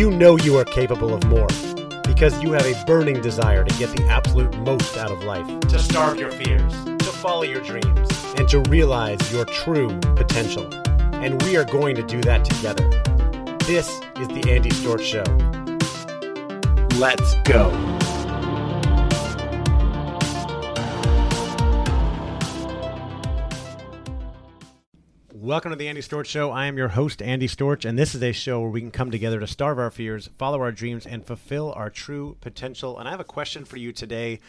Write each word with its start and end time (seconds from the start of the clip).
you 0.00 0.10
know 0.10 0.34
you 0.38 0.56
are 0.56 0.64
capable 0.64 1.12
of 1.12 1.22
more 1.24 1.46
because 2.04 2.42
you 2.42 2.52
have 2.52 2.64
a 2.64 2.84
burning 2.86 3.20
desire 3.20 3.62
to 3.62 3.78
get 3.78 3.94
the 3.94 4.02
absolute 4.06 4.56
most 4.60 4.96
out 4.96 5.10
of 5.10 5.22
life, 5.24 5.46
to 5.60 5.78
starve 5.78 6.18
your 6.18 6.30
fears, 6.30 6.72
to 6.84 7.04
follow 7.04 7.42
your 7.42 7.60
dreams, 7.60 8.08
and 8.38 8.48
to 8.48 8.60
realize 8.70 9.30
your 9.30 9.44
true 9.44 9.90
potential. 10.16 10.66
And 11.16 11.42
we 11.42 11.54
are 11.58 11.64
going 11.64 11.96
to 11.96 12.02
do 12.02 12.18
that 12.22 12.46
together. 12.46 12.88
This 13.66 13.90
is 14.18 14.28
the 14.28 14.50
Andy 14.50 14.70
Storch 14.70 15.04
Show. 15.04 15.24
Let's 16.98 17.34
go. 17.44 17.99
Welcome 25.42 25.70
to 25.70 25.76
the 25.76 25.88
Andy 25.88 26.02
Storch 26.02 26.26
Show. 26.26 26.50
I 26.50 26.66
am 26.66 26.76
your 26.76 26.88
host, 26.88 27.22
Andy 27.22 27.48
Storch, 27.48 27.86
and 27.86 27.98
this 27.98 28.14
is 28.14 28.22
a 28.22 28.30
show 28.30 28.60
where 28.60 28.68
we 28.68 28.82
can 28.82 28.90
come 28.90 29.10
together 29.10 29.40
to 29.40 29.46
starve 29.46 29.78
our 29.78 29.90
fears, 29.90 30.28
follow 30.36 30.60
our 30.60 30.70
dreams, 30.70 31.06
and 31.06 31.24
fulfill 31.24 31.72
our 31.72 31.88
true 31.88 32.36
potential. 32.42 32.98
And 32.98 33.08
I 33.08 33.10
have 33.10 33.20
a 33.20 33.24
question 33.24 33.64
for 33.64 33.78
you 33.78 33.90
today. 33.90 34.40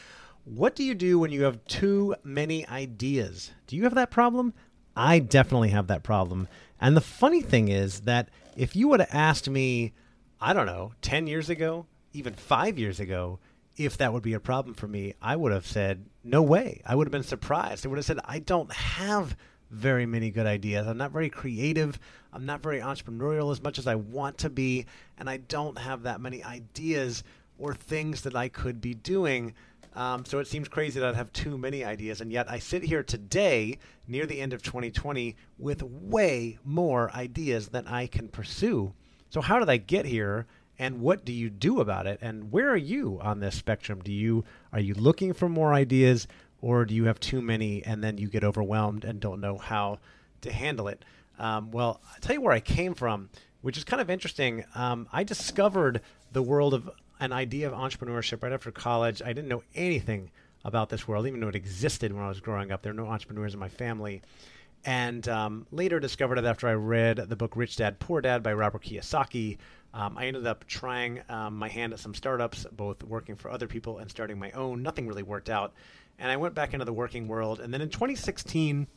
What 0.43 0.75
do 0.75 0.83
you 0.83 0.93
do 0.93 1.17
when 1.17 1.31
you 1.31 1.43
have 1.43 1.63
too 1.63 2.15
many 2.25 2.67
ideas? 2.67 3.51
Do 3.67 3.77
you 3.77 3.85
have 3.85 3.95
that 3.95 4.11
problem? 4.11 4.53
I 4.93 5.19
definitely 5.19 5.69
have 5.69 5.87
that 5.87 6.03
problem. 6.03 6.49
And 6.81 6.97
the 6.97 6.99
funny 6.99 7.41
thing 7.41 7.69
is 7.69 8.01
that 8.01 8.27
if 8.57 8.75
you 8.75 8.89
would 8.89 8.99
have 8.99 9.15
asked 9.15 9.49
me, 9.49 9.93
I 10.41 10.51
don't 10.51 10.65
know, 10.65 10.91
10 11.03 11.25
years 11.25 11.49
ago, 11.49 11.85
even 12.11 12.33
five 12.33 12.77
years 12.77 12.99
ago, 12.99 13.39
if 13.77 13.97
that 13.99 14.11
would 14.11 14.23
be 14.23 14.33
a 14.33 14.41
problem 14.41 14.75
for 14.75 14.89
me, 14.89 15.13
I 15.21 15.37
would 15.37 15.53
have 15.53 15.65
said, 15.65 16.05
no 16.25 16.41
way. 16.41 16.81
I 16.85 16.95
would 16.95 17.07
have 17.07 17.13
been 17.13 17.23
surprised. 17.23 17.85
I 17.85 17.89
would 17.89 17.97
have 17.97 18.05
said, 18.05 18.19
I 18.25 18.39
don't 18.39 18.73
have 18.73 19.37
very 19.71 20.05
many 20.05 20.29
good 20.29 20.45
ideas. 20.45 20.85
I'm 20.87 20.97
not 20.97 21.11
very 21.11 21.29
creative. 21.29 21.97
I'm 22.33 22.45
not 22.45 22.61
very 22.61 22.79
entrepreneurial 22.79 23.51
as 23.51 23.61
much 23.61 23.79
as 23.79 23.87
I 23.87 23.95
want 23.95 24.37
to 24.39 24.49
be. 24.49 24.85
And 25.17 25.29
I 25.29 25.37
don't 25.37 25.77
have 25.77 26.03
that 26.03 26.21
many 26.21 26.43
ideas 26.43 27.23
or 27.57 27.73
things 27.73 28.21
that 28.21 28.35
I 28.35 28.49
could 28.49 28.81
be 28.81 28.93
doing. 28.93 29.53
Um, 29.93 30.25
so 30.25 30.39
it 30.39 30.47
seems 30.47 30.67
crazy 30.67 30.99
that 30.99 31.13
I 31.13 31.17
have 31.17 31.31
too 31.33 31.57
many 31.57 31.83
ideas. 31.83 32.21
And 32.21 32.31
yet 32.31 32.49
I 32.49 32.59
sit 32.59 32.83
here 32.83 33.03
today, 33.03 33.77
near 34.07 34.25
the 34.25 34.39
end 34.39 34.53
of 34.53 34.61
2020, 34.61 35.35
with 35.57 35.83
way 35.83 36.59
more 36.63 37.11
ideas 37.11 37.69
than 37.69 37.87
I 37.87 38.07
can 38.07 38.27
pursue. 38.27 38.93
So, 39.29 39.41
how 39.41 39.59
did 39.59 39.69
I 39.69 39.77
get 39.77 40.05
here? 40.05 40.45
and 40.79 40.99
what 40.99 41.23
do 41.23 41.31
you 41.31 41.49
do 41.49 41.79
about 41.79 42.07
it 42.07 42.17
and 42.21 42.51
where 42.51 42.69
are 42.69 42.77
you 42.77 43.19
on 43.21 43.39
this 43.39 43.55
spectrum 43.55 44.01
do 44.01 44.11
you 44.11 44.43
are 44.73 44.79
you 44.79 44.95
looking 44.95 45.31
for 45.31 45.47
more 45.47 45.73
ideas 45.73 46.27
or 46.61 46.85
do 46.85 46.93
you 46.93 47.05
have 47.05 47.19
too 47.19 47.41
many 47.41 47.83
and 47.83 48.03
then 48.03 48.17
you 48.17 48.27
get 48.27 48.43
overwhelmed 48.43 49.03
and 49.03 49.19
don't 49.19 49.41
know 49.41 49.57
how 49.57 49.99
to 50.41 50.51
handle 50.51 50.87
it? 50.87 51.03
Um, 51.39 51.71
well, 51.71 52.01
I'll 52.13 52.19
tell 52.21 52.35
you 52.35 52.41
where 52.41 52.53
I 52.53 52.59
came 52.59 52.93
from, 52.93 53.29
which 53.61 53.77
is 53.77 53.83
kind 53.83 54.01
of 54.01 54.09
interesting. 54.09 54.63
Um, 54.75 55.07
I 55.11 55.23
discovered 55.23 56.01
the 56.31 56.41
world 56.41 56.73
of 56.73 56.89
an 57.19 57.31
idea 57.31 57.69
of 57.69 57.73
entrepreneurship 57.73 58.43
right 58.43 58.51
after 58.51 58.71
college. 58.71 59.21
I 59.21 59.33
didn't 59.33 59.47
know 59.47 59.63
anything 59.75 60.31
about 60.63 60.89
this 60.89 61.07
world, 61.07 61.27
even 61.27 61.39
though 61.39 61.47
it 61.47 61.55
existed 61.55 62.13
when 62.13 62.23
I 62.23 62.29
was 62.29 62.39
growing 62.39 62.71
up. 62.71 62.81
There 62.83 62.93
were 62.93 63.01
no 63.01 63.07
entrepreneurs 63.07 63.53
in 63.53 63.59
my 63.59 63.69
family. 63.69 64.21
And 64.85 65.27
um, 65.27 65.67
later 65.71 65.99
discovered 65.99 66.37
it 66.39 66.45
after 66.45 66.67
I 66.67 66.73
read 66.73 67.17
the 67.17 67.35
book 67.35 67.55
Rich 67.55 67.77
Dad 67.77 67.99
Poor 67.99 68.21
Dad 68.21 68.41
by 68.41 68.53
Robert 68.53 68.83
Kiyosaki. 68.83 69.57
Um, 69.93 70.17
I 70.17 70.25
ended 70.25 70.47
up 70.47 70.65
trying 70.67 71.21
um, 71.29 71.57
my 71.57 71.67
hand 71.67 71.93
at 71.93 71.99
some 71.99 72.15
startups, 72.15 72.65
both 72.71 73.03
working 73.03 73.35
for 73.35 73.51
other 73.51 73.67
people 73.67 73.99
and 73.99 74.09
starting 74.09 74.39
my 74.39 74.51
own. 74.51 74.81
Nothing 74.81 75.07
really 75.07 75.23
worked 75.23 75.49
out 75.49 75.73
and 76.19 76.31
I 76.31 76.37
went 76.37 76.53
back 76.53 76.73
into 76.73 76.85
the 76.85 76.93
working 76.93 77.27
world. 77.27 77.59
And 77.59 77.73
then 77.73 77.81
in 77.81 77.89
2016, 77.89 78.87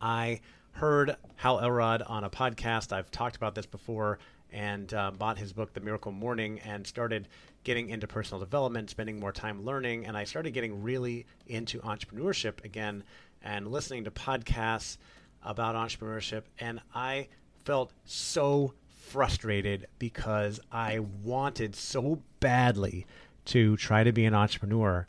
I 0.00 0.40
heard 0.72 1.16
Hal 1.36 1.60
Elrod 1.60 2.02
on 2.02 2.24
a 2.24 2.30
podcast. 2.30 2.92
I've 2.92 3.10
talked 3.10 3.36
about 3.36 3.54
this 3.54 3.66
before 3.66 4.18
and 4.52 4.92
uh, 4.94 5.10
bought 5.10 5.38
his 5.38 5.52
book, 5.52 5.72
The 5.72 5.80
Miracle 5.80 6.12
Morning, 6.12 6.60
and 6.60 6.86
started 6.86 7.28
getting 7.64 7.90
into 7.90 8.06
personal 8.06 8.40
development, 8.40 8.90
spending 8.90 9.18
more 9.18 9.32
time 9.32 9.64
learning. 9.64 10.06
And 10.06 10.16
I 10.16 10.24
started 10.24 10.52
getting 10.52 10.82
really 10.82 11.26
into 11.46 11.80
entrepreneurship 11.80 12.64
again 12.64 13.02
and 13.42 13.68
listening 13.68 14.04
to 14.04 14.10
podcasts 14.10 14.98
about 15.42 15.74
entrepreneurship. 15.74 16.42
And 16.58 16.80
I 16.94 17.28
felt 17.64 17.92
so 18.04 18.74
frustrated 18.96 19.86
because 19.98 20.60
I 20.70 21.00
wanted 21.22 21.74
so 21.74 22.22
badly 22.40 23.06
to 23.46 23.76
try 23.76 24.04
to 24.04 24.12
be 24.12 24.24
an 24.24 24.34
entrepreneur 24.34 25.06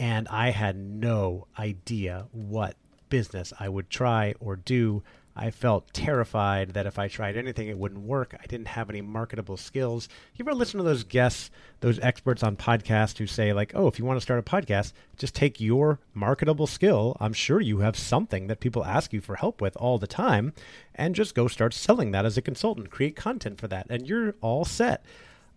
and 0.00 0.26
I 0.28 0.48
had 0.48 0.76
no 0.76 1.46
idea 1.58 2.26
what 2.32 2.74
business 3.10 3.52
I 3.60 3.68
would 3.68 3.90
try 3.90 4.34
or 4.40 4.56
do. 4.56 5.02
I 5.36 5.50
felt 5.50 5.92
terrified 5.92 6.70
that 6.70 6.86
if 6.86 6.98
I 6.98 7.06
tried 7.06 7.36
anything, 7.36 7.68
it 7.68 7.76
wouldn't 7.76 8.06
work. 8.06 8.34
I 8.42 8.46
didn't 8.46 8.68
have 8.68 8.88
any 8.88 9.02
marketable 9.02 9.58
skills. 9.58 10.08
You 10.34 10.42
ever 10.44 10.54
listen 10.54 10.78
to 10.78 10.84
those 10.84 11.04
guests, 11.04 11.50
those 11.80 11.98
experts 11.98 12.42
on 12.42 12.56
podcasts 12.56 13.18
who 13.18 13.26
say, 13.26 13.52
like, 13.52 13.72
oh, 13.74 13.88
if 13.88 13.98
you 13.98 14.06
want 14.06 14.16
to 14.16 14.22
start 14.22 14.40
a 14.40 14.42
podcast, 14.42 14.94
just 15.18 15.34
take 15.34 15.60
your 15.60 16.00
marketable 16.14 16.66
skill. 16.66 17.14
I'm 17.20 17.34
sure 17.34 17.60
you 17.60 17.80
have 17.80 17.96
something 17.96 18.46
that 18.46 18.60
people 18.60 18.84
ask 18.84 19.12
you 19.12 19.20
for 19.20 19.36
help 19.36 19.60
with 19.60 19.76
all 19.76 19.98
the 19.98 20.06
time, 20.06 20.54
and 20.94 21.14
just 21.14 21.34
go 21.34 21.46
start 21.46 21.74
selling 21.74 22.10
that 22.12 22.24
as 22.24 22.38
a 22.38 22.42
consultant. 22.42 22.90
Create 22.90 23.16
content 23.16 23.60
for 23.60 23.68
that, 23.68 23.86
and 23.90 24.08
you're 24.08 24.34
all 24.40 24.64
set. 24.64 25.04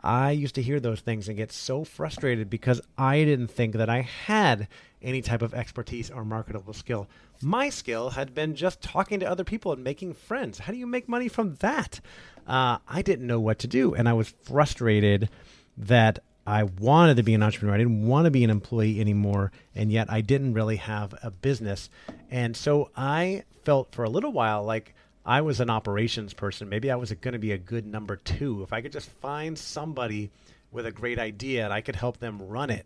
I 0.03 0.31
used 0.31 0.55
to 0.55 0.61
hear 0.61 0.79
those 0.79 0.99
things 0.99 1.27
and 1.27 1.37
get 1.37 1.51
so 1.51 1.83
frustrated 1.83 2.49
because 2.49 2.81
I 2.97 3.23
didn't 3.23 3.47
think 3.47 3.75
that 3.75 3.89
I 3.89 4.01
had 4.01 4.67
any 5.01 5.21
type 5.21 5.41
of 5.41 5.53
expertise 5.53 6.09
or 6.09 6.25
marketable 6.25 6.73
skill. 6.73 7.07
My 7.41 7.69
skill 7.69 8.11
had 8.11 8.33
been 8.33 8.55
just 8.55 8.81
talking 8.81 9.19
to 9.21 9.29
other 9.29 9.43
people 9.43 9.71
and 9.71 9.83
making 9.83 10.13
friends. 10.13 10.59
How 10.59 10.73
do 10.73 10.79
you 10.79 10.87
make 10.87 11.07
money 11.07 11.27
from 11.27 11.55
that? 11.55 11.99
Uh, 12.45 12.79
I 12.87 13.01
didn't 13.01 13.27
know 13.27 13.39
what 13.39 13.59
to 13.59 13.67
do, 13.67 13.93
and 13.93 14.09
I 14.09 14.13
was 14.13 14.33
frustrated 14.43 15.29
that 15.77 16.19
I 16.45 16.63
wanted 16.63 17.17
to 17.17 17.23
be 17.23 17.33
an 17.33 17.43
entrepreneur. 17.43 17.75
I 17.75 17.77
didn't 17.77 18.05
want 18.05 18.25
to 18.25 18.31
be 18.31 18.43
an 18.43 18.49
employee 18.49 18.99
anymore, 18.99 19.51
and 19.73 19.91
yet 19.91 20.11
I 20.11 20.21
didn't 20.21 20.53
really 20.53 20.75
have 20.77 21.13
a 21.23 21.31
business. 21.31 21.89
And 22.29 22.55
so 22.57 22.91
I 22.95 23.43
felt 23.63 23.93
for 23.93 24.03
a 24.03 24.09
little 24.09 24.31
while 24.31 24.63
like 24.63 24.93
I 25.25 25.41
was 25.41 25.59
an 25.59 25.69
operations 25.69 26.34
person. 26.34 26.67
Maybe 26.67 26.91
I 26.91 26.95
was 26.95 27.11
going 27.13 27.34
to 27.34 27.39
be 27.39 27.53
a 27.53 27.57
good 27.57 27.85
number 27.85 28.17
two. 28.17 28.61
If 28.63 28.73
I 28.73 28.81
could 28.81 28.91
just 28.91 29.09
find 29.09 29.57
somebody 29.57 30.31
with 30.72 30.85
a 30.85 30.91
great 30.91 31.19
idea 31.19 31.63
and 31.63 31.73
I 31.73 31.81
could 31.81 31.95
help 31.95 32.17
them 32.17 32.41
run 32.41 32.69
it. 32.69 32.85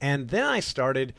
And 0.00 0.28
then 0.28 0.44
I 0.44 0.60
started 0.60 1.14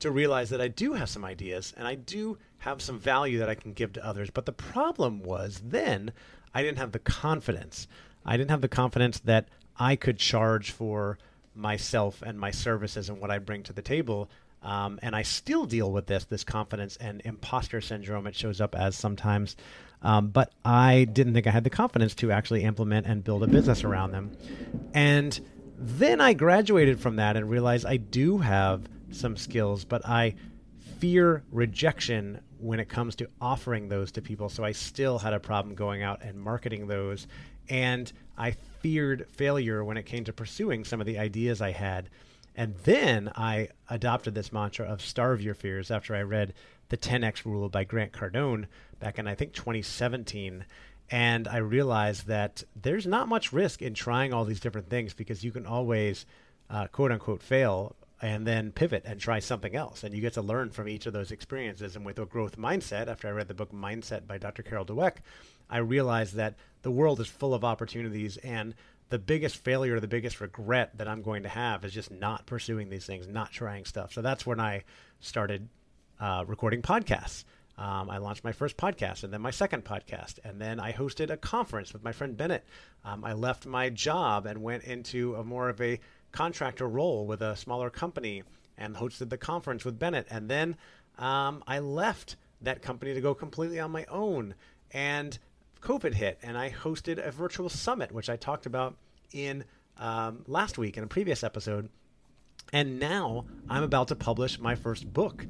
to 0.00 0.10
realize 0.10 0.50
that 0.50 0.60
I 0.60 0.68
do 0.68 0.92
have 0.92 1.08
some 1.08 1.24
ideas 1.24 1.72
and 1.76 1.88
I 1.88 1.94
do 1.94 2.38
have 2.58 2.82
some 2.82 2.98
value 2.98 3.38
that 3.38 3.48
I 3.48 3.54
can 3.54 3.72
give 3.72 3.92
to 3.94 4.04
others. 4.04 4.30
But 4.30 4.46
the 4.46 4.52
problem 4.52 5.22
was 5.22 5.62
then 5.64 6.12
I 6.54 6.62
didn't 6.62 6.78
have 6.78 6.92
the 6.92 6.98
confidence. 6.98 7.88
I 8.24 8.36
didn't 8.36 8.50
have 8.50 8.60
the 8.60 8.68
confidence 8.68 9.18
that 9.20 9.48
I 9.78 9.96
could 9.96 10.18
charge 10.18 10.70
for 10.70 11.18
myself 11.54 12.22
and 12.22 12.38
my 12.38 12.50
services 12.50 13.08
and 13.08 13.20
what 13.20 13.30
I 13.30 13.38
bring 13.38 13.62
to 13.64 13.72
the 13.72 13.82
table 13.82 14.28
um, 14.62 14.98
and 15.02 15.14
I 15.14 15.22
still 15.22 15.64
deal 15.64 15.90
with 15.92 16.06
this, 16.06 16.24
this 16.24 16.44
confidence 16.44 16.96
and 16.96 17.22
imposter 17.24 17.80
syndrome. 17.80 18.26
It 18.26 18.34
shows 18.34 18.60
up 18.60 18.74
as 18.74 18.96
sometimes. 18.96 19.56
Um, 20.02 20.28
but 20.28 20.52
I 20.64 21.04
didn't 21.04 21.34
think 21.34 21.46
I 21.46 21.50
had 21.50 21.64
the 21.64 21.70
confidence 21.70 22.14
to 22.16 22.30
actually 22.30 22.62
implement 22.62 23.06
and 23.06 23.24
build 23.24 23.42
a 23.42 23.46
business 23.48 23.84
around 23.84 24.12
them. 24.12 24.32
And 24.94 25.38
then 25.76 26.20
I 26.20 26.34
graduated 26.34 27.00
from 27.00 27.16
that 27.16 27.36
and 27.36 27.48
realized 27.48 27.86
I 27.86 27.96
do 27.96 28.38
have 28.38 28.88
some 29.10 29.36
skills, 29.36 29.84
but 29.84 30.06
I 30.06 30.34
fear 30.98 31.42
rejection 31.50 32.40
when 32.58 32.80
it 32.80 32.88
comes 32.88 33.14
to 33.16 33.28
offering 33.40 33.88
those 33.88 34.12
to 34.12 34.22
people. 34.22 34.48
So 34.48 34.64
I 34.64 34.72
still 34.72 35.18
had 35.18 35.32
a 35.32 35.40
problem 35.40 35.74
going 35.74 36.02
out 36.02 36.22
and 36.22 36.40
marketing 36.40 36.88
those. 36.88 37.26
And 37.68 38.12
I 38.36 38.52
feared 38.80 39.26
failure 39.30 39.84
when 39.84 39.96
it 39.96 40.06
came 40.06 40.24
to 40.24 40.32
pursuing 40.32 40.84
some 40.84 41.00
of 41.00 41.06
the 41.06 41.18
ideas 41.18 41.60
I 41.60 41.72
had. 41.72 42.08
And 42.58 42.74
then 42.82 43.30
I 43.36 43.68
adopted 43.88 44.34
this 44.34 44.52
mantra 44.52 44.84
of 44.84 45.00
starve 45.00 45.40
your 45.40 45.54
fears 45.54 45.92
after 45.92 46.16
I 46.16 46.22
read 46.22 46.54
The 46.88 46.96
10X 46.96 47.44
Rule 47.44 47.68
by 47.68 47.84
Grant 47.84 48.10
Cardone 48.10 48.66
back 48.98 49.16
in, 49.16 49.28
I 49.28 49.36
think, 49.36 49.52
2017. 49.52 50.64
And 51.08 51.46
I 51.46 51.58
realized 51.58 52.26
that 52.26 52.64
there's 52.74 53.06
not 53.06 53.28
much 53.28 53.52
risk 53.52 53.80
in 53.80 53.94
trying 53.94 54.32
all 54.32 54.44
these 54.44 54.58
different 54.58 54.90
things 54.90 55.14
because 55.14 55.44
you 55.44 55.52
can 55.52 55.66
always, 55.66 56.26
uh, 56.68 56.88
quote 56.88 57.12
unquote, 57.12 57.44
fail 57.44 57.94
and 58.20 58.44
then 58.44 58.72
pivot 58.72 59.04
and 59.06 59.20
try 59.20 59.38
something 59.38 59.76
else. 59.76 60.02
And 60.02 60.12
you 60.12 60.20
get 60.20 60.32
to 60.32 60.42
learn 60.42 60.70
from 60.70 60.88
each 60.88 61.06
of 61.06 61.12
those 61.12 61.30
experiences. 61.30 61.94
And 61.94 62.04
with 62.04 62.18
a 62.18 62.26
growth 62.26 62.58
mindset, 62.58 63.06
after 63.06 63.28
I 63.28 63.30
read 63.30 63.46
the 63.46 63.54
book 63.54 63.70
Mindset 63.70 64.26
by 64.26 64.36
Dr. 64.36 64.64
Carol 64.64 64.84
Dweck, 64.84 65.18
I 65.70 65.78
realized 65.78 66.34
that 66.34 66.56
the 66.82 66.90
world 66.90 67.20
is 67.20 67.28
full 67.28 67.54
of 67.54 67.62
opportunities 67.62 68.36
and 68.38 68.74
the 69.10 69.18
biggest 69.18 69.56
failure, 69.64 70.00
the 70.00 70.08
biggest 70.08 70.40
regret 70.40 70.96
that 70.98 71.08
I'm 71.08 71.22
going 71.22 71.44
to 71.44 71.48
have 71.48 71.84
is 71.84 71.92
just 71.92 72.10
not 72.10 72.46
pursuing 72.46 72.90
these 72.90 73.06
things, 73.06 73.26
not 73.26 73.52
trying 73.52 73.84
stuff. 73.84 74.12
So 74.12 74.22
that's 74.22 74.44
when 74.44 74.60
I 74.60 74.84
started 75.20 75.68
uh, 76.20 76.44
recording 76.46 76.82
podcasts. 76.82 77.44
Um, 77.78 78.10
I 78.10 78.18
launched 78.18 78.42
my 78.42 78.52
first 78.52 78.76
podcast 78.76 79.22
and 79.22 79.32
then 79.32 79.40
my 79.40 79.52
second 79.52 79.84
podcast. 79.84 80.40
And 80.44 80.60
then 80.60 80.80
I 80.80 80.92
hosted 80.92 81.30
a 81.30 81.36
conference 81.36 81.92
with 81.92 82.02
my 82.02 82.12
friend 82.12 82.36
Bennett. 82.36 82.64
Um, 83.04 83.24
I 83.24 83.34
left 83.34 83.66
my 83.66 83.88
job 83.88 84.46
and 84.46 84.62
went 84.62 84.84
into 84.84 85.36
a 85.36 85.44
more 85.44 85.68
of 85.68 85.80
a 85.80 86.00
contractor 86.32 86.88
role 86.88 87.26
with 87.26 87.40
a 87.40 87.56
smaller 87.56 87.88
company 87.88 88.42
and 88.76 88.96
hosted 88.96 89.30
the 89.30 89.38
conference 89.38 89.84
with 89.84 89.98
Bennett. 89.98 90.26
And 90.28 90.50
then 90.50 90.76
um, 91.18 91.62
I 91.66 91.78
left 91.78 92.36
that 92.62 92.82
company 92.82 93.14
to 93.14 93.20
go 93.20 93.32
completely 93.32 93.78
on 93.78 93.92
my 93.92 94.04
own. 94.06 94.54
And 94.90 95.38
COVID 95.80 96.14
hit, 96.14 96.38
and 96.42 96.56
I 96.56 96.70
hosted 96.70 97.24
a 97.24 97.30
virtual 97.30 97.68
summit, 97.68 98.12
which 98.12 98.28
I 98.28 98.36
talked 98.36 98.66
about 98.66 98.96
in 99.32 99.64
um, 99.98 100.44
last 100.46 100.78
week 100.78 100.96
in 100.96 101.04
a 101.04 101.08
previous 101.08 101.42
episode. 101.42 101.88
And 102.72 102.98
now 102.98 103.46
I'm 103.68 103.82
about 103.82 104.08
to 104.08 104.16
publish 104.16 104.58
my 104.58 104.74
first 104.74 105.12
book. 105.12 105.46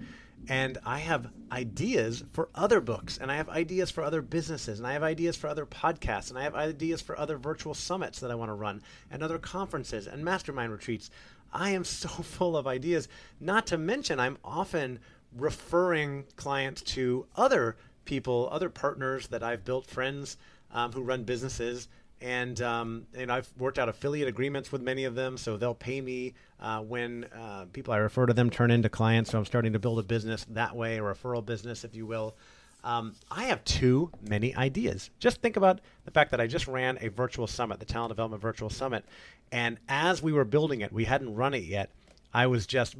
And 0.48 0.78
I 0.86 0.98
have 1.00 1.30
ideas 1.50 2.24
for 2.32 2.48
other 2.54 2.80
books, 2.80 3.18
and 3.18 3.30
I 3.30 3.36
have 3.36 3.48
ideas 3.48 3.90
for 3.90 4.02
other 4.02 4.22
businesses, 4.22 4.78
and 4.78 4.86
I 4.86 4.92
have 4.92 5.02
ideas 5.02 5.36
for 5.36 5.48
other 5.48 5.66
podcasts, 5.66 6.30
and 6.30 6.38
I 6.38 6.44
have 6.44 6.54
ideas 6.54 7.02
for 7.02 7.18
other 7.18 7.36
virtual 7.36 7.74
summits 7.74 8.20
that 8.20 8.30
I 8.30 8.34
want 8.34 8.48
to 8.48 8.54
run, 8.54 8.80
and 9.10 9.22
other 9.22 9.38
conferences 9.38 10.06
and 10.06 10.24
mastermind 10.24 10.72
retreats. 10.72 11.10
I 11.52 11.70
am 11.70 11.84
so 11.84 12.08
full 12.08 12.56
of 12.56 12.66
ideas. 12.66 13.08
Not 13.40 13.66
to 13.68 13.78
mention, 13.78 14.20
I'm 14.20 14.38
often 14.44 15.00
referring 15.36 16.24
clients 16.36 16.82
to 16.82 17.26
other 17.36 17.76
people, 18.08 18.48
other 18.50 18.70
partners 18.70 19.28
that 19.28 19.42
I've 19.42 19.64
built, 19.64 19.86
friends 19.86 20.38
um, 20.72 20.92
who 20.92 21.02
run 21.02 21.24
businesses 21.24 21.88
and 22.20 22.60
um, 22.62 23.06
and 23.14 23.30
I've 23.30 23.48
worked 23.58 23.78
out 23.78 23.88
affiliate 23.88 24.28
agreements 24.28 24.72
with 24.72 24.82
many 24.82 25.04
of 25.04 25.14
them, 25.14 25.36
so 25.38 25.56
they'll 25.56 25.74
pay 25.74 26.00
me 26.00 26.34
uh, 26.58 26.80
when 26.80 27.24
uh, 27.24 27.66
people 27.72 27.94
I 27.94 27.98
refer 27.98 28.26
to 28.26 28.32
them 28.32 28.50
turn 28.50 28.70
into 28.70 28.88
clients. 28.88 29.30
So 29.30 29.38
I'm 29.38 29.44
starting 29.44 29.72
to 29.74 29.78
build 29.78 29.98
a 29.98 30.02
business 30.02 30.44
that 30.50 30.74
way, 30.74 30.98
a 30.98 31.00
referral 31.00 31.44
business, 31.44 31.84
if 31.84 31.94
you 31.94 32.06
will. 32.06 32.34
Um, 32.82 33.14
I 33.30 33.44
have 33.44 33.64
too 33.64 34.10
many 34.20 34.54
ideas. 34.54 35.10
Just 35.18 35.40
think 35.42 35.56
about 35.56 35.80
the 36.04 36.10
fact 36.10 36.30
that 36.30 36.40
I 36.40 36.46
just 36.46 36.66
ran 36.66 36.98
a 37.00 37.08
virtual 37.08 37.46
summit, 37.46 37.78
the 37.78 37.84
Talent 37.84 38.10
Development 38.10 38.40
Virtual 38.40 38.70
Summit, 38.70 39.04
and 39.52 39.78
as 39.88 40.22
we 40.22 40.32
were 40.32 40.44
building 40.44 40.80
it, 40.80 40.92
we 40.92 41.04
hadn't 41.04 41.34
run 41.34 41.54
it 41.54 41.64
yet. 41.64 41.90
I 42.32 42.46
was 42.46 42.66
just 42.66 42.96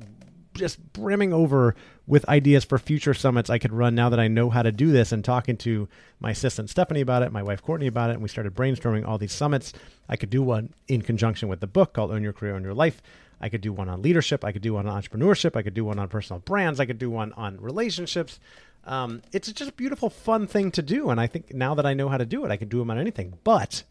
just 0.59 0.93
brimming 0.93 1.33
over 1.33 1.75
with 2.07 2.29
ideas 2.29 2.65
for 2.65 2.79
future 2.79 3.15
summits 3.15 3.49
I 3.51 3.59
could 3.59 3.73
run 3.73 3.95
now 3.95 4.09
that 4.09 4.21
I 4.21 4.29
know 4.29 4.51
how 4.51 4.63
to 4.63 4.73
do 4.73 4.93
this 4.93 5.13
and 5.13 5.25
talking 5.25 5.57
to 5.59 5.89
my 6.21 6.31
assistant 6.31 6.71
Stephanie 6.71 7.01
about 7.01 7.23
it, 7.23 7.33
my 7.33 7.43
wife 7.43 7.63
Courtney 7.63 7.87
about 7.87 8.11
it, 8.11 8.15
and 8.15 8.23
we 8.23 8.29
started 8.29 8.55
brainstorming 8.55 9.07
all 9.07 9.19
these 9.19 9.33
summits. 9.33 9.73
I 10.09 10.17
could 10.17 10.31
do 10.31 10.43
one 10.43 10.75
in 10.89 11.03
conjunction 11.03 11.49
with 11.49 11.61
the 11.61 11.67
book 11.67 11.93
called 11.93 12.11
Own 12.11 12.23
Your 12.23 12.33
Career, 12.33 12.55
Own 12.55 12.65
Your 12.65 12.75
Life. 12.75 13.01
I 13.41 13.49
could 13.49 13.61
do 13.61 13.73
one 13.73 13.89
on 13.89 14.03
leadership. 14.03 14.45
I 14.45 14.53
could 14.53 14.63
do 14.63 14.75
one 14.75 14.87
on 14.87 15.01
entrepreneurship. 15.01 15.55
I 15.57 15.63
could 15.63 15.75
do 15.75 15.85
one 15.85 15.99
on 15.99 16.09
personal 16.09 16.41
brands. 16.41 16.81
I 16.81 16.87
could 16.87 16.99
do 16.99 17.11
one 17.11 17.33
on 17.35 17.61
relationships. 17.61 18.41
Um, 18.85 19.23
it's 19.33 19.53
just 19.53 19.71
a 19.71 19.75
beautiful, 19.75 20.11
fun 20.11 20.47
thing 20.47 20.71
to 20.73 20.83
do. 20.83 21.11
And 21.11 21.21
I 21.21 21.27
think 21.27 21.55
now 21.55 21.75
that 21.75 21.87
I 21.87 21.95
know 21.95 22.09
how 22.09 22.17
to 22.17 22.27
do 22.27 22.45
it, 22.45 22.51
I 22.51 22.57
can 22.57 22.69
do 22.69 22.79
them 22.79 22.91
on 22.91 22.99
anything. 22.99 23.39
But 23.45 23.85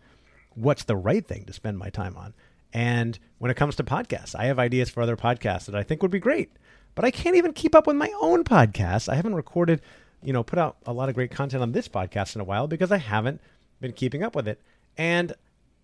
what's 0.56 0.84
the 0.84 0.96
right 0.96 1.26
thing 1.26 1.46
to 1.46 1.54
spend 1.54 1.78
my 1.78 1.90
time 1.90 2.18
on? 2.18 2.34
And 2.74 3.18
when 3.38 3.52
it 3.52 3.58
comes 3.58 3.76
to 3.78 3.84
podcasts, 3.84 4.36
I 4.36 4.46
have 4.46 4.60
ideas 4.60 4.90
for 4.90 5.02
other 5.02 5.18
podcasts 5.18 5.66
that 5.66 5.76
I 5.76 5.84
think 5.84 6.02
would 6.02 6.12
be 6.12 6.20
great, 6.20 6.52
but 6.96 7.06
I 7.06 7.12
can't 7.12 7.36
even 7.36 7.54
keep 7.54 7.76
up 7.76 7.88
with 7.88 7.96
my 7.96 8.12
own 8.20 8.44
podcast. 8.44 9.10
I 9.10 9.16
haven't 9.16 9.36
recorded, 9.36 9.82
you 10.22 10.34
know, 10.34 10.44
put 10.44 10.60
out 10.60 10.78
a 10.86 10.94
lot 10.94 11.10
of 11.10 11.16
great 11.16 11.32
content 11.32 11.64
on 11.64 11.72
this 11.72 11.88
podcast 11.88 12.36
in 12.36 12.42
a 12.42 12.46
while 12.46 12.68
because 12.68 12.92
I 12.92 12.98
haven't 12.98 13.42
been 13.80 13.94
keeping 13.94 14.24
up 14.24 14.36
with 14.36 14.48
it. 14.48 14.62
And 14.98 15.34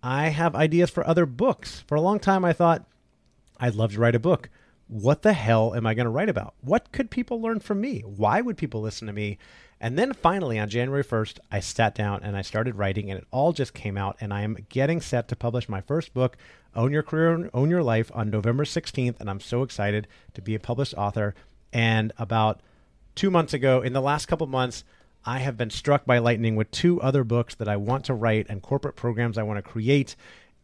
I 0.02 0.28
have 0.28 0.54
ideas 0.54 0.90
for 0.90 1.06
other 1.06 1.24
books. 1.24 1.80
For 1.86 1.94
a 1.94 2.00
long 2.00 2.18
time, 2.18 2.44
I 2.44 2.52
thought 2.52 2.84
I'd 3.58 3.74
love 3.74 3.92
to 3.94 4.00
write 4.00 4.14
a 4.14 4.20
book. 4.20 4.50
What 4.86 5.22
the 5.22 5.32
hell 5.32 5.74
am 5.74 5.86
I 5.86 5.94
going 5.94 6.04
to 6.04 6.10
write 6.10 6.28
about? 6.28 6.54
What 6.60 6.92
could 6.92 7.10
people 7.10 7.40
learn 7.40 7.60
from 7.60 7.80
me? 7.80 8.00
Why 8.00 8.40
would 8.40 8.56
people 8.56 8.82
listen 8.82 9.06
to 9.06 9.12
me? 9.12 9.38
And 9.80 9.98
then 9.98 10.12
finally, 10.12 10.58
on 10.58 10.68
January 10.68 11.04
1st, 11.04 11.38
I 11.50 11.60
sat 11.60 11.94
down 11.94 12.22
and 12.22 12.36
I 12.36 12.42
started 12.42 12.76
writing, 12.76 13.10
and 13.10 13.18
it 13.18 13.26
all 13.30 13.52
just 13.52 13.74
came 13.74 13.96
out. 13.96 14.16
And 14.20 14.32
I 14.32 14.42
am 14.42 14.58
getting 14.68 15.00
set 15.00 15.28
to 15.28 15.36
publish 15.36 15.68
my 15.68 15.80
first 15.80 16.14
book, 16.14 16.36
Own 16.74 16.92
Your 16.92 17.02
Career, 17.02 17.50
Own 17.54 17.70
Your 17.70 17.82
Life, 17.82 18.10
on 18.14 18.30
November 18.30 18.64
16th. 18.64 19.20
And 19.20 19.28
I'm 19.28 19.40
so 19.40 19.62
excited 19.62 20.06
to 20.34 20.42
be 20.42 20.54
a 20.54 20.60
published 20.60 20.94
author. 20.94 21.34
And 21.72 22.12
about 22.18 22.60
two 23.14 23.30
months 23.30 23.54
ago, 23.54 23.80
in 23.80 23.94
the 23.94 24.00
last 24.00 24.26
couple 24.26 24.46
months, 24.46 24.84
I 25.24 25.38
have 25.38 25.56
been 25.56 25.70
struck 25.70 26.04
by 26.04 26.18
lightning 26.18 26.56
with 26.56 26.70
two 26.70 27.00
other 27.00 27.24
books 27.24 27.54
that 27.54 27.68
I 27.68 27.76
want 27.76 28.04
to 28.06 28.14
write 28.14 28.46
and 28.50 28.60
corporate 28.60 28.96
programs 28.96 29.38
I 29.38 29.42
want 29.42 29.56
to 29.56 29.70
create. 29.70 30.14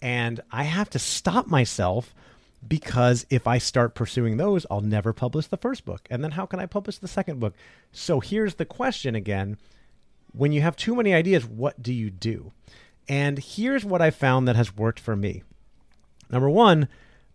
And 0.03 0.41
I 0.51 0.65
have 0.65 0.91
to 0.91 0.99
stop 0.99 1.47
myself 1.47 2.15
because 2.67 3.27
if 3.31 3.47
I 3.47 3.59
start 3.59 3.95
pursuing 3.95 4.37
those, 4.37 4.67
I'll 4.71 4.81
never 4.81 5.13
publish 5.13 5.47
the 5.47 5.57
first 5.57 5.85
book. 5.85 6.07
And 6.11 6.23
then 6.23 6.33
how 6.33 6.47
can 6.47 6.61
I 6.61 6.67
publish 6.67 6.99
the 6.99 7.09
second 7.09 7.41
book? 7.41 7.55
So 7.93 8.21
here's 8.21 8.57
the 8.57 8.67
question 8.67 9.15
again 9.15 9.57
when 10.33 10.53
you 10.53 10.61
have 10.61 10.77
too 10.77 10.95
many 10.95 11.13
ideas, 11.13 11.45
what 11.45 11.83
do 11.83 11.93
you 11.93 12.11
do? 12.11 12.53
And 13.09 13.39
here's 13.39 13.85
what 13.85 14.01
I 14.01 14.11
found 14.11 14.47
that 14.47 14.57
has 14.57 14.77
worked 14.77 15.01
for 15.01 15.17
me. 15.17 15.43
Number 16.31 16.49
one, 16.49 16.89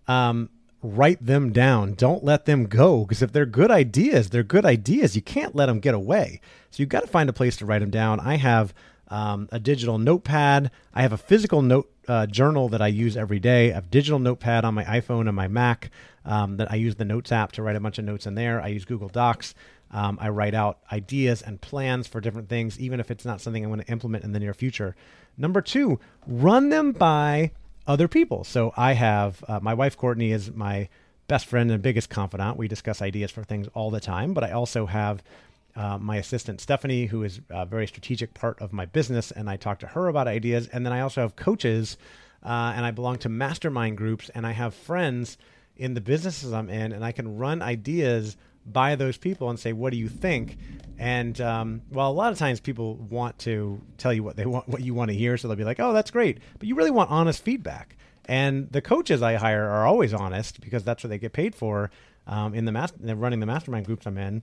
um, 0.08 0.50
write 0.82 1.26
them 1.26 1.52
down. 1.52 1.94
Don't 1.94 2.24
let 2.24 2.46
them 2.46 2.66
go 2.66 3.04
because 3.04 3.22
if 3.22 3.34
they're 3.34 3.46
good 3.46 3.72
ideas, 3.72 4.30
they're 4.30 4.44
good 4.44 4.66
ideas. 4.66 5.16
You 5.16 5.22
can't 5.22 5.56
let 5.56 5.66
them 5.66 5.80
get 5.80 5.94
away. 5.94 6.40
So 6.72 6.82
you've 6.82 6.90
got 6.90 7.02
to 7.02 7.08
find 7.08 7.30
a 7.30 7.34
place 7.34 7.58
to 7.58 7.66
write 7.66 7.80
them 7.80 7.90
down. 7.90 8.20
I 8.20 8.38
have 8.38 8.74
um, 9.10 9.50
a 9.52 9.60
digital 9.60 9.98
notepad. 9.98 10.72
I 10.94 11.02
have 11.02 11.14
a 11.14 11.18
physical 11.18 11.62
note 11.62 11.92
uh, 12.08 12.26
journal 12.28 12.70
that 12.70 12.82
I 12.82 12.88
use 12.88 13.18
every 13.18 13.40
day. 13.40 13.72
I 13.72 13.76
have 13.76 13.92
digital 13.92 14.20
notepad 14.20 14.66
on 14.66 14.74
my 14.74 14.84
iPhone 14.84 15.28
and 15.28 15.36
my 15.36 15.48
Mac 15.48 15.92
um, 16.26 16.58
that 16.58 16.72
I 16.72 16.76
use 16.76 16.96
the 16.96 17.06
Notes 17.06 17.32
app 17.32 17.52
to 17.54 17.64
write 17.64 17.76
a 17.76 17.80
bunch 17.80 17.98
of 17.98 18.06
notes 18.06 18.26
in 18.26 18.36
there. 18.36 18.62
I 18.62 18.68
use 18.68 18.86
Google 18.86 19.10
Docs. 19.10 19.56
Um, 19.92 20.18
I 20.20 20.30
write 20.30 20.54
out 20.54 20.80
ideas 20.92 21.42
and 21.42 21.62
plans 21.62 22.08
for 22.08 22.20
different 22.20 22.50
things, 22.50 22.80
even 22.80 23.00
if 23.00 23.12
it's 23.12 23.26
not 23.26 23.40
something 23.40 23.64
I'm 23.64 23.70
going 23.70 23.82
to 23.82 23.92
implement 23.92 24.24
in 24.24 24.34
the 24.34 24.40
near 24.40 24.54
future. 24.54 24.96
Number 25.38 25.62
two, 25.62 26.00
run 26.28 26.70
them 26.70 26.92
by 26.92 27.52
other 27.88 28.08
people. 28.08 28.44
So 28.44 28.74
I 28.76 28.94
have 28.94 29.44
uh, 29.48 29.60
my 29.62 29.74
wife 29.74 29.96
Courtney 29.98 30.32
is 30.32 30.52
my 30.52 30.90
best 31.28 31.46
friend 31.46 31.72
and 31.72 31.82
biggest 31.82 32.10
confidant. 32.10 32.58
We 32.58 32.68
discuss 32.68 33.02
ideas 33.02 33.32
for 33.32 33.44
things 33.44 33.68
all 33.74 33.92
the 33.92 34.00
time, 34.00 34.34
but 34.34 34.44
I 34.44 34.52
also 34.52 34.86
have 34.86 35.24
uh, 35.76 35.98
my 35.98 36.18
assistant 36.18 36.62
Stephanie, 36.62 37.08
who 37.08 37.24
is 37.24 37.42
a 37.50 37.66
very 37.66 37.88
strategic 37.88 38.34
part 38.34 38.62
of 38.62 38.72
my 38.72 38.86
business, 38.86 39.32
and 39.32 39.50
I 39.50 39.58
talk 39.58 39.80
to 39.80 39.88
her 39.88 40.08
about 40.08 40.28
ideas. 40.28 40.68
And 40.70 40.86
then 40.86 40.94
I 40.94 41.02
also 41.02 41.22
have 41.22 41.36
coaches, 41.36 41.98
uh, 42.44 42.74
and 42.76 42.86
I 42.86 42.92
belong 42.92 43.18
to 43.20 43.30
mastermind 43.30 43.98
groups, 43.98 44.30
and 44.30 44.48
I 44.48 44.52
have 44.52 44.74
friends 44.74 45.38
in 45.76 45.94
the 45.94 46.02
businesses 46.02 46.54
I'm 46.54 46.70
in, 46.70 46.94
and 46.94 47.04
I 47.04 47.12
can 47.12 47.38
run 47.38 47.62
ideas 47.62 48.38
by 48.66 48.96
those 48.96 49.18
people 49.18 49.50
and 49.50 49.60
say, 49.60 49.74
"What 49.74 49.92
do 49.92 49.98
you 49.98 50.08
think?" 50.08 50.58
And 50.98 51.40
um, 51.42 51.82
well, 51.92 52.10
a 52.10 52.14
lot 52.14 52.32
of 52.32 52.38
times 52.38 52.60
people 52.62 52.96
want 52.96 53.38
to 53.40 53.82
tell 53.98 54.14
you 54.14 54.24
what 54.24 54.38
they 54.38 54.46
want, 54.46 54.70
what 54.70 54.82
you 54.82 54.94
want 54.94 55.12
to 55.12 55.18
hear, 55.18 55.38
so 55.38 55.48
they'll 55.48 55.58
be 55.58 55.66
like, 55.66 55.80
"Oh, 55.80 55.94
that's 55.94 56.10
great," 56.12 56.40
but 56.58 56.68
you 56.68 56.76
really 56.76 56.92
want 56.92 57.12
honest 57.12 57.44
feedback. 57.44 57.98
And 58.28 58.72
the 58.72 58.82
coaches 58.82 59.22
I 59.22 59.36
hire 59.36 59.70
are 59.70 59.86
always 59.86 60.14
honest 60.14 60.62
because 60.62 60.84
that's 60.84 61.04
what 61.04 61.10
they 61.10 61.20
get 61.20 61.34
paid 61.34 61.54
for 61.54 61.92
um, 62.26 62.56
in 62.56 62.66
the 62.66 62.72
master, 62.72 62.98
running 63.16 63.40
the 63.40 63.46
mastermind 63.46 63.86
groups 63.86 64.08
I'm 64.08 64.18
in 64.18 64.42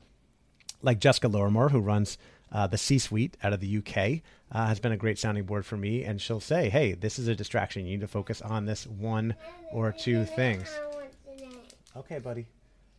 like 0.83 0.99
Jessica 0.99 1.29
Lorimer, 1.29 1.71
who 1.71 1.81
runs 1.81 2.19
uh, 2.51 2.67
the 2.67 2.79
C 2.79 2.99
suite 2.99 3.37
out 3.43 3.53
of 3.53 3.61
the 3.61 3.79
UK, 3.79 4.21
uh, 4.53 4.67
has 4.67 4.79
been 4.79 4.93
a 4.93 4.97
great 4.97 5.19
sounding 5.19 5.45
board 5.45 5.65
for 5.65 5.77
me. 5.77 6.05
And 6.05 6.21
she'll 6.21 6.41
say, 6.41 6.69
hey, 6.69 6.93
this 6.93 7.19
is 7.19 7.29
a 7.29 7.35
distraction. 7.35 7.87
You 7.87 7.93
need 7.93 8.01
to 8.03 8.09
focus 8.09 8.43
on 8.43 8.67
this 8.67 8.87
one 8.87 9.35
or 9.73 9.93
two 9.93 10.25
things. 10.25 10.69
Okay, 11.97 12.19
buddy. 12.19 12.47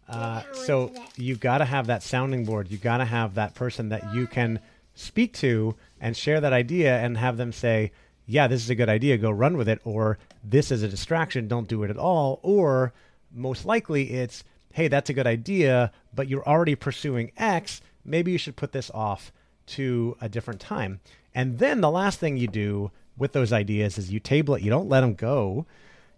Uh, 0.08 0.42
so 0.54 0.92
you've 1.16 1.40
got 1.40 1.60
to 1.60 1.66
have 1.66 1.88
that 1.88 2.04
sounding 2.04 2.46
board. 2.46 2.70
You've 2.70 2.82
got 2.82 2.98
to 2.98 3.06
have 3.06 3.36
that 3.36 3.56
person 3.56 3.90
that 3.90 4.14
you 4.14 4.28
can 4.28 4.60
speak 4.96 5.34
to 5.34 5.76
and 6.02 6.16
share 6.16 6.42
that 6.42 6.54
idea 6.54 7.00
and 7.00 7.18
have 7.18 7.38
them 7.38 7.52
say, 7.52 7.92
yeah, 8.26 8.48
this 8.48 8.64
is 8.64 8.70
a 8.70 8.76
good 8.76 8.90
idea. 8.90 9.18
Go 9.18 9.32
run 9.32 9.58
with 9.58 9.68
it. 9.68 9.80
Or 9.84 10.18
this 10.44 10.72
is 10.72 10.84
a 10.84 10.88
distraction. 10.88 11.48
Don't 11.48 11.68
do 11.68 11.84
it 11.84 11.90
at 11.90 11.98
all. 11.98 12.40
Or 12.44 12.94
most 13.34 13.66
likely 13.66 14.12
it's, 14.12 14.44
hey, 14.74 14.88
that's 14.88 15.10
a 15.10 15.14
good 15.14 15.28
idea, 15.28 15.92
but 16.14 16.28
you're 16.28 16.48
already 16.48 16.76
pursuing 16.76 17.32
X, 17.38 17.80
maybe 18.04 18.32
you 18.32 18.38
should 18.38 18.56
put 18.56 18.72
this 18.72 18.92
off 18.92 19.32
to 19.66 20.18
a 20.20 20.28
different 20.28 20.60
time. 20.60 21.00
And 21.34 21.60
then 21.60 21.82
the 21.82 21.92
last 21.92 22.20
thing 22.20 22.38
you 22.38 22.48
do 22.48 22.92
with 23.16 23.32
those 23.34 23.54
ideas 23.54 23.98
is 23.98 24.12
you 24.12 24.20
table 24.20 24.56
it. 24.56 24.64
You 24.64 24.70
don't 24.70 24.90
let 24.90 25.02
them 25.02 25.14
go. 25.14 25.66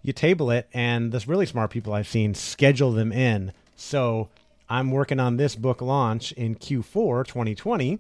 You 0.02 0.14
table 0.14 0.52
it, 0.52 0.70
and 0.74 1.12
this 1.12 1.28
really 1.28 1.46
smart 1.46 1.70
people 1.72 1.94
I've 1.94 2.08
seen 2.08 2.34
schedule 2.34 2.92
them 2.92 3.12
in. 3.12 3.52
So 3.76 4.30
I'm 4.70 4.92
working 4.92 5.20
on 5.20 5.38
this 5.38 5.56
book 5.56 5.82
launch 5.82 6.32
in 6.32 6.56
Q4 6.56 7.28
2020, 7.28 8.00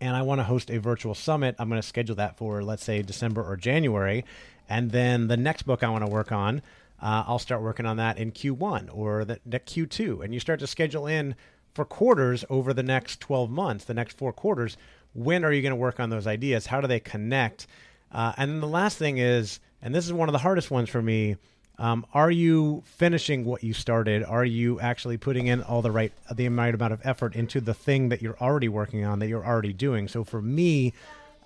and 0.00 0.16
I 0.16 0.22
want 0.22 0.38
to 0.38 0.44
host 0.44 0.70
a 0.70 0.78
virtual 0.78 1.14
summit. 1.14 1.54
I'm 1.58 1.68
going 1.68 1.80
to 1.80 1.86
schedule 1.86 2.16
that 2.16 2.38
for, 2.38 2.62
let's 2.62 2.84
say, 2.84 3.02
December 3.02 3.42
or 3.42 3.56
January. 3.56 4.24
And 4.68 4.92
then 4.92 5.26
the 5.26 5.36
next 5.36 5.62
book 5.62 5.82
I 5.82 5.90
want 5.90 6.04
to 6.04 6.10
work 6.10 6.32
on 6.32 6.62
uh, 7.02 7.24
I'll 7.26 7.38
start 7.38 7.62
working 7.62 7.86
on 7.86 7.96
that 7.96 8.18
in 8.18 8.32
Q1 8.32 8.90
or 8.92 9.24
the, 9.24 9.40
the 9.46 9.58
Q2. 9.58 10.22
And 10.24 10.34
you 10.34 10.40
start 10.40 10.60
to 10.60 10.66
schedule 10.66 11.06
in 11.06 11.34
for 11.74 11.84
quarters 11.84 12.44
over 12.50 12.72
the 12.72 12.82
next 12.82 13.20
12 13.20 13.50
months, 13.50 13.84
the 13.84 13.94
next 13.94 14.18
four 14.18 14.32
quarters. 14.32 14.76
When 15.14 15.44
are 15.44 15.52
you 15.52 15.62
going 15.62 15.70
to 15.70 15.76
work 15.76 15.98
on 15.98 16.10
those 16.10 16.26
ideas? 16.26 16.66
How 16.66 16.80
do 16.80 16.86
they 16.86 17.00
connect? 17.00 17.66
Uh, 18.12 18.32
and 18.36 18.50
then 18.50 18.60
the 18.60 18.66
last 18.66 18.98
thing 18.98 19.18
is, 19.18 19.60
and 19.80 19.94
this 19.94 20.04
is 20.04 20.12
one 20.12 20.28
of 20.28 20.32
the 20.32 20.38
hardest 20.38 20.70
ones 20.70 20.88
for 20.90 21.00
me. 21.00 21.36
Um, 21.78 22.04
are 22.12 22.30
you 22.30 22.82
finishing 22.84 23.46
what 23.46 23.64
you 23.64 23.72
started? 23.72 24.22
Are 24.22 24.44
you 24.44 24.78
actually 24.80 25.16
putting 25.16 25.46
in 25.46 25.62
all 25.62 25.80
the 25.80 25.90
right, 25.90 26.12
the 26.30 26.48
right 26.48 26.74
amount 26.74 26.92
of 26.92 27.00
effort 27.04 27.34
into 27.34 27.62
the 27.62 27.72
thing 27.72 28.10
that 28.10 28.20
you're 28.20 28.36
already 28.38 28.68
working 28.68 29.04
on, 29.04 29.20
that 29.20 29.28
you're 29.28 29.46
already 29.46 29.72
doing? 29.72 30.06
So 30.06 30.22
for 30.22 30.42
me, 30.42 30.92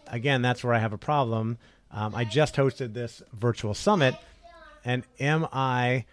again, 0.09 0.43
that's 0.43 0.65
where 0.65 0.75
I 0.75 0.81
have 0.81 0.93
a 0.93 0.99
problem. 0.99 1.59
Um, 1.93 2.13
I 2.17 2.25
just 2.25 2.57
hosted 2.57 2.95
this 2.95 3.23
virtual 3.33 3.75
summit 3.75 4.17
and 4.85 5.03
am 5.19 5.47
I 5.53 6.05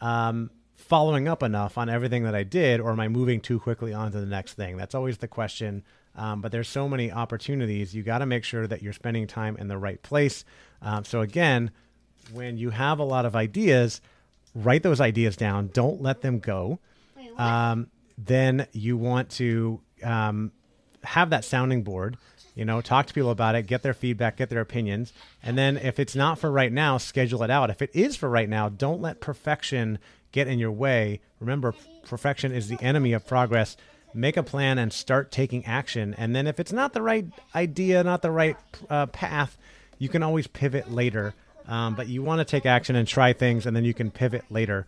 um, 0.00 0.50
following 0.76 1.28
up 1.28 1.42
enough 1.42 1.76
on 1.76 1.88
everything 1.88 2.24
that 2.24 2.34
I 2.34 2.42
did, 2.42 2.80
or 2.80 2.90
am 2.90 3.00
I 3.00 3.08
moving 3.08 3.40
too 3.40 3.58
quickly 3.60 3.92
on 3.92 4.12
to 4.12 4.20
the 4.20 4.26
next 4.26 4.54
thing? 4.54 4.76
That's 4.76 4.94
always 4.94 5.18
the 5.18 5.28
question 5.28 5.84
Um, 6.16 6.40
but 6.40 6.50
there's 6.52 6.68
so 6.68 6.88
many 6.88 7.12
opportunities. 7.12 7.94
You 7.94 8.02
got 8.02 8.18
to 8.18 8.26
make 8.26 8.44
sure 8.44 8.66
that 8.66 8.82
you're 8.82 8.92
spending 8.92 9.26
time 9.26 9.56
in 9.56 9.68
the 9.68 9.78
right 9.78 10.02
place. 10.02 10.44
Um, 10.82 11.04
so 11.04 11.20
again, 11.20 11.70
when 12.32 12.58
you 12.58 12.70
have 12.70 12.98
a 12.98 13.04
lot 13.04 13.26
of 13.26 13.36
ideas, 13.36 14.00
write 14.54 14.82
those 14.82 15.00
ideas 15.00 15.36
down. 15.36 15.70
Don't 15.72 16.02
let 16.02 16.20
them 16.22 16.38
go. 16.40 16.80
Um, 17.38 17.88
then 18.18 18.66
you 18.72 18.96
want 18.96 19.30
to 19.30 19.80
um, 20.02 20.52
have 21.04 21.30
that 21.30 21.44
sounding 21.44 21.82
board. 21.82 22.16
You 22.54 22.64
know, 22.64 22.80
talk 22.80 23.06
to 23.06 23.14
people 23.14 23.30
about 23.30 23.54
it, 23.54 23.66
get 23.66 23.82
their 23.82 23.94
feedback, 23.94 24.36
get 24.36 24.50
their 24.50 24.60
opinions, 24.60 25.12
and 25.42 25.56
then 25.56 25.76
if 25.76 25.98
it's 25.98 26.14
not 26.14 26.38
for 26.38 26.50
right 26.50 26.72
now, 26.72 26.98
schedule 26.98 27.42
it 27.42 27.50
out. 27.50 27.70
If 27.70 27.80
it 27.80 27.90
is 27.94 28.16
for 28.16 28.28
right 28.28 28.48
now, 28.48 28.68
don't 28.68 29.00
let 29.00 29.20
perfection 29.20 29.98
get 30.32 30.48
in 30.48 30.58
your 30.58 30.72
way. 30.72 31.20
Remember, 31.38 31.74
perfection 32.04 32.52
is 32.52 32.68
the 32.68 32.80
enemy 32.82 33.12
of 33.12 33.26
progress. 33.26 33.76
Make 34.12 34.36
a 34.36 34.42
plan 34.42 34.78
and 34.78 34.92
start 34.92 35.30
taking 35.30 35.64
action. 35.64 36.14
And 36.18 36.34
then 36.34 36.46
if 36.46 36.58
it's 36.58 36.72
not 36.72 36.92
the 36.92 37.02
right 37.02 37.26
idea, 37.54 38.02
not 38.02 38.22
the 38.22 38.30
right 38.30 38.56
uh, 38.88 39.06
path, 39.06 39.56
you 39.98 40.08
can 40.08 40.22
always 40.22 40.46
pivot 40.46 40.90
later. 40.90 41.34
Um, 41.68 41.94
but 41.94 42.08
you 42.08 42.22
want 42.22 42.40
to 42.40 42.44
take 42.44 42.66
action 42.66 42.96
and 42.96 43.06
try 43.06 43.32
things, 43.32 43.66
and 43.66 43.76
then 43.76 43.84
you 43.84 43.94
can 43.94 44.10
pivot 44.10 44.44
later. 44.50 44.86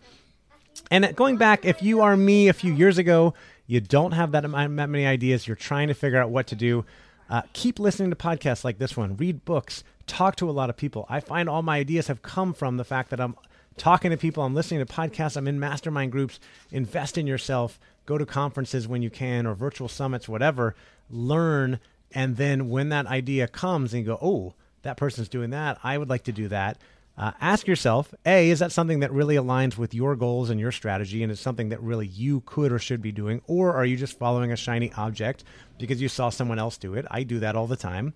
And 0.91 1.15
going 1.15 1.37
back, 1.37 1.63
if 1.63 1.81
you 1.81 2.01
are 2.01 2.17
me 2.17 2.49
a 2.49 2.53
few 2.53 2.73
years 2.73 2.97
ago, 2.97 3.33
you 3.67 3.79
don't 3.79 4.11
have 4.11 4.31
that 4.33 4.47
many 4.49 5.05
ideas, 5.05 5.47
you're 5.47 5.55
trying 5.55 5.87
to 5.87 5.93
figure 5.93 6.21
out 6.21 6.29
what 6.29 6.47
to 6.47 6.55
do. 6.55 6.83
Uh, 7.29 7.41
keep 7.53 7.79
listening 7.79 8.09
to 8.09 8.15
podcasts 8.15 8.63
like 8.63 8.77
this 8.77 8.97
one, 8.97 9.15
read 9.17 9.45
books, 9.45 9.83
talk 10.07 10.35
to 10.35 10.49
a 10.49 10.51
lot 10.51 10.69
of 10.69 10.77
people. 10.77 11.05
I 11.09 11.19
find 11.19 11.49
all 11.49 11.61
my 11.61 11.79
ideas 11.79 12.07
have 12.07 12.21
come 12.21 12.53
from 12.53 12.77
the 12.77 12.83
fact 12.83 13.09
that 13.09 13.19
I'm 13.19 13.35
talking 13.77 14.11
to 14.11 14.17
people, 14.17 14.43
I'm 14.43 14.53
listening 14.53 14.85
to 14.85 14.93
podcasts, 14.93 15.37
I'm 15.37 15.47
in 15.47 15.59
mastermind 15.59 16.11
groups. 16.11 16.39
Invest 16.71 17.17
in 17.17 17.27
yourself, 17.27 17.79
go 18.05 18.17
to 18.17 18.25
conferences 18.25 18.87
when 18.87 19.01
you 19.01 19.09
can, 19.09 19.45
or 19.47 19.55
virtual 19.55 19.87
summits, 19.87 20.29
whatever. 20.29 20.75
Learn, 21.09 21.79
and 22.11 22.37
then 22.37 22.69
when 22.69 22.89
that 22.89 23.07
idea 23.07 23.47
comes 23.47 23.93
and 23.93 24.01
you 24.01 24.07
go, 24.07 24.19
oh, 24.21 24.53
that 24.83 24.97
person's 24.97 25.29
doing 25.29 25.49
that, 25.51 25.79
I 25.83 25.97
would 25.97 26.09
like 26.09 26.23
to 26.25 26.31
do 26.31 26.47
that. 26.49 26.77
Uh, 27.15 27.31
ask 27.39 27.67
yourself 27.67 28.13
A, 28.25 28.49
is 28.49 28.59
that 28.59 28.71
something 28.71 29.01
that 29.01 29.11
really 29.11 29.35
aligns 29.35 29.77
with 29.77 29.93
your 29.93 30.15
goals 30.15 30.49
and 30.49 30.59
your 30.59 30.71
strategy 30.71 31.21
and 31.21 31.31
is 31.31 31.39
something 31.39 31.69
that 31.69 31.81
really 31.81 32.07
you 32.07 32.41
could 32.45 32.71
or 32.71 32.79
should 32.79 33.01
be 33.01 33.11
doing? 33.11 33.41
Or 33.45 33.75
are 33.75 33.85
you 33.85 33.95
just 33.95 34.17
following 34.17 34.51
a 34.51 34.55
shiny 34.55 34.91
object 34.93 35.43
because 35.77 36.01
you 36.01 36.09
saw 36.09 36.29
someone 36.29 36.57
else 36.57 36.77
do 36.77 36.95
it? 36.95 37.05
I 37.11 37.21
do 37.23 37.39
that 37.39 37.55
all 37.55 37.67
the 37.67 37.75
time. 37.75 38.13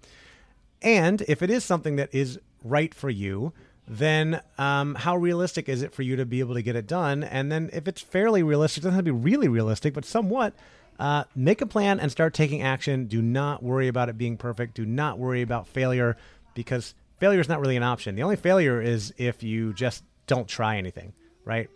And 0.82 1.22
if 1.28 1.44
it 1.44 1.52
is 1.52 1.64
something 1.64 1.98
that 1.98 2.14
is 2.14 2.40
right 2.64 2.94
for 2.94 3.10
you, 3.10 3.54
then 3.88 4.42
um, 4.58 4.96
how 4.96 5.16
realistic 5.16 5.70
is 5.70 5.82
it 5.84 5.94
for 5.94 6.02
you 6.02 6.16
to 6.16 6.26
be 6.26 6.40
able 6.40 6.56
to 6.56 6.62
get 6.64 6.76
it 6.76 6.88
done? 6.88 7.24
And 7.24 7.52
then 7.52 7.70
if 7.74 7.88
it's 7.88 8.02
fairly 8.02 8.42
realistic, 8.42 8.84
doesn't 8.84 8.96
have 8.96 9.06
to 9.06 9.14
be 9.14 9.20
really 9.20 9.48
realistic, 9.48 9.94
but 9.94 10.06
somewhat, 10.06 10.54
uh, 11.00 11.26
make 11.36 11.62
a 11.62 11.68
plan 11.68 12.00
and 12.00 12.12
start 12.12 12.34
taking 12.34 12.64
action. 12.64 13.06
Do 13.06 13.22
not 13.22 13.62
worry 13.62 13.88
about 13.88 14.10
it 14.10 14.18
being 14.18 14.38
perfect. 14.38 14.74
Do 14.74 14.86
not 14.86 15.20
worry 15.20 15.44
about 15.44 15.68
failure 15.68 16.18
because 16.56 16.96
failure 17.20 17.40
is 17.40 17.50
not 17.50 17.60
really 17.60 17.78
an 17.78 17.84
option. 17.84 18.16
The 18.16 18.24
only 18.24 18.36
failure 18.36 18.82
is 18.82 19.14
if 19.18 19.44
you 19.44 19.74
just 19.74 20.04
don't 20.28 20.48
try 20.48 20.78
anything, 20.78 21.14
right? 21.46 21.70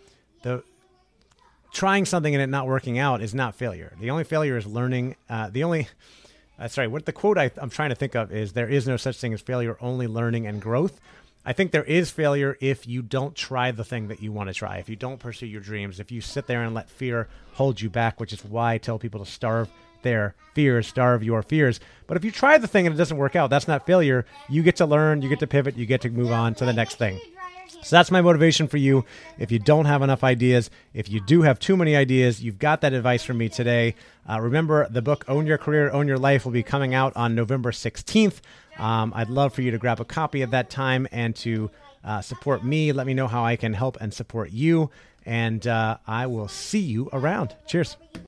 The 0.44 0.64
trying 1.74 2.06
something 2.06 2.34
and 2.34 2.42
it 2.42 2.48
not 2.48 2.68
working 2.68 3.00
out 3.00 3.22
is 3.22 3.34
not 3.34 3.56
failure. 3.56 3.94
The 4.00 4.10
only 4.10 4.24
failure 4.24 4.58
is 4.58 4.66
learning. 4.66 5.16
Uh, 5.30 5.50
the 5.50 5.64
only 5.64 5.88
uh, 6.60 6.68
sorry, 6.68 6.88
what 6.88 7.06
the 7.06 7.14
quote 7.14 7.38
I, 7.38 7.50
I'm 7.58 7.70
trying 7.70 7.90
to 7.90 7.96
think 7.96 8.16
of 8.16 8.32
is 8.32 8.54
there 8.54 8.70
is 8.70 8.88
no 8.88 8.98
such 8.98 9.18
thing 9.18 9.34
as 9.34 9.42
failure, 9.42 9.78
only 9.82 10.08
learning 10.08 10.46
and 10.46 10.62
growth. 10.62 11.00
I 11.44 11.54
think 11.54 11.72
there 11.72 11.84
is 11.84 12.12
failure 12.12 12.56
if 12.62 12.88
you 12.88 13.02
don't 13.02 13.36
try 13.36 13.72
the 13.72 13.84
thing 13.84 14.10
that 14.10 14.22
you 14.22 14.32
want 14.32 14.50
to 14.50 14.54
try, 14.54 14.78
if 14.78 14.88
you 14.88 14.96
don't 14.96 15.20
pursue 15.20 15.48
your 15.48 15.62
dreams, 15.62 16.00
if 16.00 16.12
you 16.12 16.22
sit 16.22 16.46
there 16.46 16.62
and 16.62 16.76
let 16.76 16.88
fear 16.88 17.28
hold 17.54 17.82
you 17.82 17.90
back, 17.90 18.20
which 18.20 18.32
is 18.32 18.46
why 18.46 18.74
I 18.74 18.78
tell 18.78 19.00
people 19.00 19.26
to 19.26 19.32
starve 19.32 19.70
their 20.04 20.36
fears, 20.54 20.88
starve 20.88 21.24
your 21.24 21.42
fears. 21.42 21.80
But 22.08 22.18
if 22.18 22.26
you 22.26 22.32
try 22.32 22.58
the 22.58 22.68
thing 22.68 22.86
and 22.86 22.96
it 22.96 22.98
doesn't 22.98 23.18
work 23.18 23.36
out, 23.36 23.50
that's 23.50 23.68
not 23.68 23.86
failure. 23.86 24.26
You 24.50 24.64
get 24.64 24.76
to 24.78 24.86
learn, 24.86 25.22
you 25.22 25.30
get 25.30 25.40
to 25.40 25.48
pivot, 25.48 25.78
you 25.78 25.86
get 25.86 26.02
to 26.02 26.10
move 26.10 26.32
on 26.32 26.56
to 26.56 26.66
the 26.66 26.74
next 26.74 26.96
thing. 26.96 27.20
So 27.84 27.96
that's 27.96 28.12
my 28.12 28.22
motivation 28.22 28.68
for 28.68 28.78
you. 28.78 29.06
If 29.40 29.52
you 29.52 29.58
don't 29.58 29.86
have 29.86 30.02
enough 30.02 30.24
ideas, 30.24 30.70
if 30.94 31.10
you 31.10 31.20
do 31.22 31.42
have 31.42 31.58
too 31.58 31.76
many 31.76 31.96
ideas, 31.96 32.44
you've 32.44 32.60
got 32.60 32.82
that 32.82 32.94
advice 32.94 33.24
from 33.24 33.38
me 33.40 33.50
today. 33.50 33.96
Uh, 34.30 34.40
remember, 34.40 34.88
the 34.90 35.02
book 35.02 35.26
Own 35.28 35.48
Your 35.48 35.58
Career, 35.58 35.90
Own 35.90 36.08
Your 36.08 36.20
Life 36.20 36.46
will 36.46 36.52
be 36.52 36.64
coming 36.64 36.94
out 36.94 37.16
on 37.16 37.34
November 37.34 37.72
16th. 37.72 38.40
Um, 38.78 39.14
I'd 39.16 39.30
love 39.30 39.54
for 39.54 39.62
you 39.62 39.72
to 39.72 39.78
grab 39.78 40.00
a 40.00 40.06
copy 40.06 40.44
at 40.44 40.52
that 40.52 40.70
time 40.70 41.08
and 41.12 41.36
to 41.38 41.72
uh, 42.04 42.22
support 42.22 42.64
me. 42.64 42.92
Let 42.92 43.08
me 43.08 43.14
know 43.14 43.28
how 43.28 43.44
I 43.44 43.56
can 43.56 43.74
help 43.74 43.98
and 44.00 44.14
support 44.14 44.52
you. 44.52 44.92
And 45.26 45.66
uh, 45.66 45.98
I 46.06 46.28
will 46.28 46.48
see 46.48 46.80
you 46.80 47.10
around. 47.14 47.56
Cheers. 47.68 47.98